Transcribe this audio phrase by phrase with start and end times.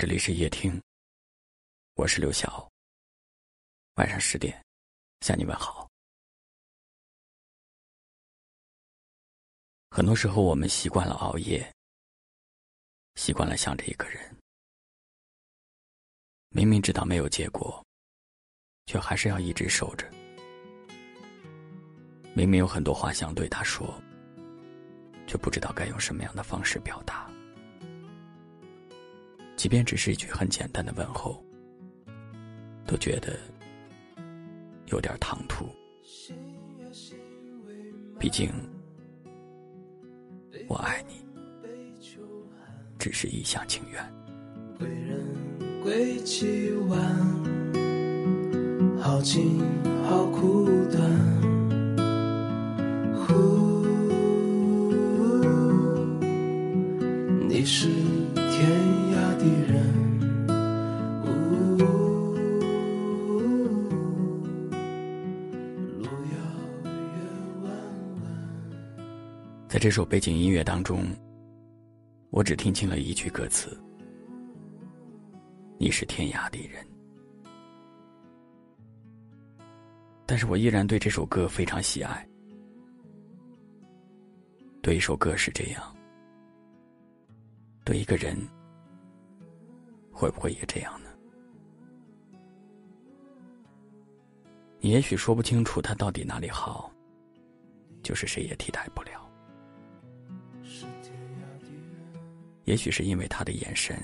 [0.00, 0.80] 这里是夜听，
[1.94, 2.70] 我是刘晓。
[3.94, 4.64] 晚上十点，
[5.22, 5.90] 向你问好。
[9.90, 11.74] 很多时候，我们习惯了熬夜，
[13.16, 14.36] 习惯了想着一个人，
[16.50, 17.84] 明明知道没有结果，
[18.86, 20.08] 却还是要一直守着。
[22.36, 24.00] 明明有很多话想对他说，
[25.26, 27.27] 却不知道该用什么样的方式表达。
[29.58, 31.44] 即便只是一句很简单的问候，
[32.86, 33.36] 都觉得
[34.86, 35.66] 有点唐突。
[38.20, 38.48] 毕竟，
[40.68, 41.26] 我爱你，
[43.00, 44.00] 只是一厢情愿。
[44.78, 47.00] 归人归期晚，
[49.00, 49.58] 好静
[50.04, 51.47] 好苦短。
[69.68, 71.04] 在这首背景音乐当中，
[72.30, 73.78] 我只听清了一句歌词
[75.78, 76.82] ：“你是天涯的人。”
[80.24, 82.26] 但是我依然对这首歌非常喜爱。
[84.80, 85.94] 对一首歌是这样，
[87.84, 88.34] 对一个人
[90.10, 91.10] 会不会也这样呢？
[94.80, 96.90] 你也许说不清楚他到底哪里好，
[98.02, 99.27] 就是谁也替代不了。
[102.68, 103.98] 也许是因为他的眼神，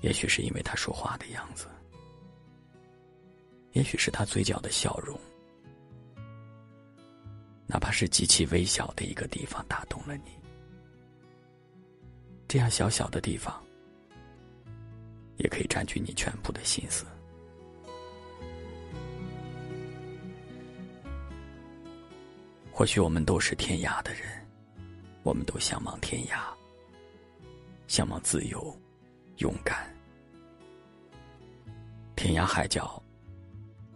[0.00, 1.68] 也许是因为他说话的样子，
[3.72, 5.20] 也许是他嘴角的笑容，
[7.66, 10.30] 哪怕是极其微小的一个地方打动了你，
[12.48, 13.62] 这样小小的地方，
[15.36, 17.04] 也可以占据你全部的心思。
[22.72, 24.47] 或许我们都是天涯的人。
[25.28, 26.40] 我们都向往天涯，
[27.86, 28.74] 向往自由、
[29.36, 29.94] 勇敢。
[32.16, 33.02] 天涯海角，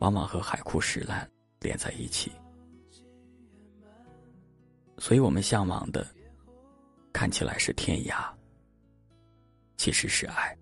[0.00, 1.30] 往往和海枯石烂
[1.60, 2.32] 连在一起，
[4.98, 6.04] 所以我们向往的，
[7.12, 8.28] 看起来是天涯，
[9.76, 10.58] 其实是爱，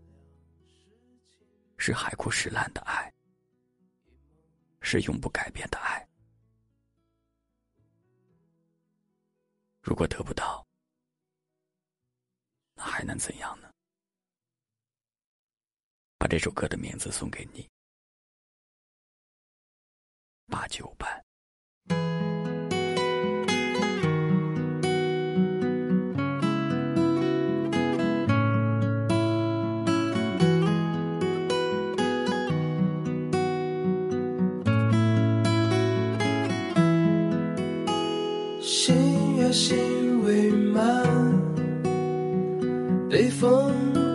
[1.79, 3.11] 是海枯石烂的爱，
[4.83, 6.08] 是永不改变的爱。
[9.81, 10.67] 如果得不到，
[12.75, 13.71] 那还能怎样呢？
[16.19, 17.69] 把这首歌的名字送给你，
[20.47, 21.28] 八九班。
[39.59, 41.05] 心未满，
[43.11, 43.73] 北风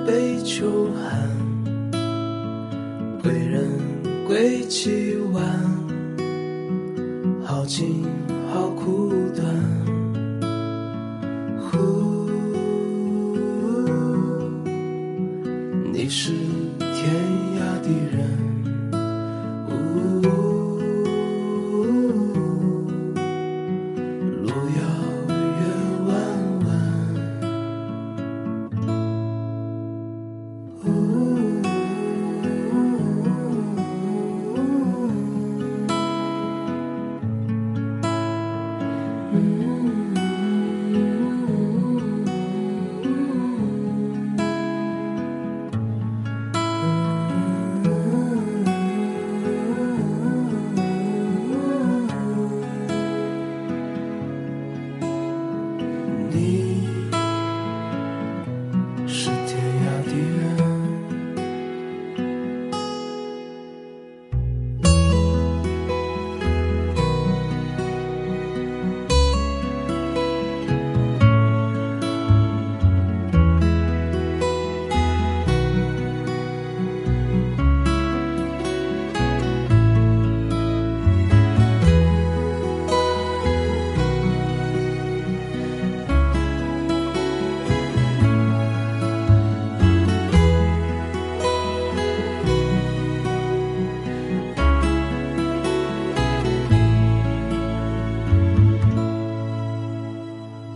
[0.07, 1.29] 北秋寒，
[3.21, 3.67] 归人
[4.25, 5.43] 归期晚，
[7.43, 8.05] 好景
[8.53, 9.22] 好苦。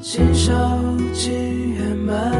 [0.09, 0.55] 今宵
[1.11, 2.31] 尽圆满，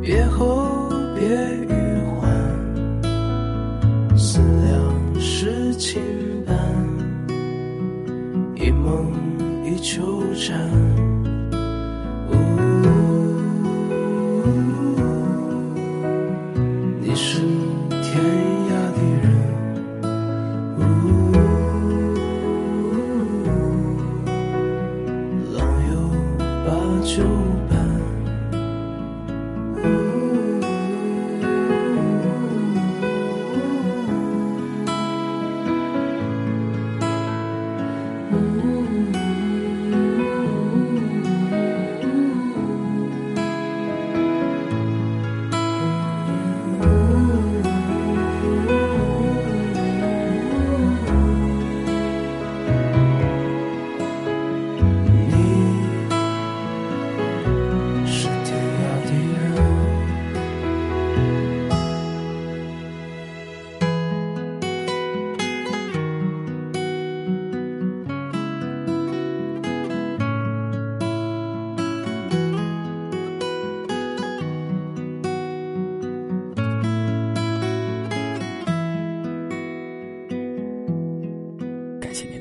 [0.00, 2.30] 别后别余欢，
[4.16, 6.00] 思量事情
[6.46, 6.56] 半，
[8.54, 9.12] 一梦
[9.64, 11.13] 一纠缠。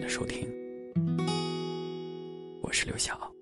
[0.07, 0.47] 收听，
[2.61, 3.32] 我是刘晓。